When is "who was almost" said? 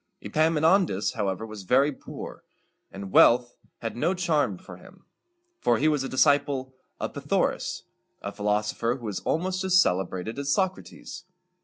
8.95-9.63